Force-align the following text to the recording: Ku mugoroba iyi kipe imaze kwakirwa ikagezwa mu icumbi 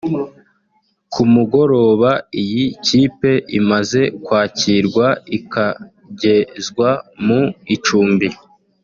Ku 1.11 1.21
mugoroba 1.33 2.11
iyi 2.41 2.65
kipe 2.85 3.31
imaze 3.59 4.01
kwakirwa 4.25 5.07
ikagezwa 5.37 6.89
mu 7.25 7.41
icumbi 7.75 8.27